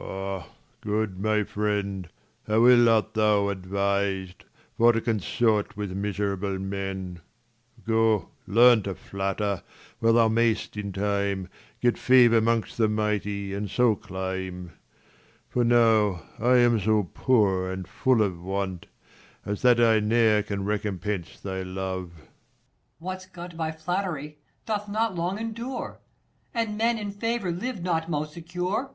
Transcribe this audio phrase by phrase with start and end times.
[0.00, 0.48] Ah,
[0.80, 2.08] good my friend,
[2.48, 7.20] how ill art thou ad vis' d, 55 For to consort with miserable men:
[7.86, 9.62] |Go learn to flatter,
[10.00, 11.48] where thou may'st in time
[11.80, 14.72] 'Get favour 'mongst the mighty, and so climb:
[15.48, 18.86] For now I am so poor and full of want,
[19.44, 22.10] As that I ne'er can recompense thy love.
[22.14, 22.28] 60 Per.
[22.98, 26.00] What's got by flattery, doth not long endure;
[26.52, 28.90] And men in favour live not most secure.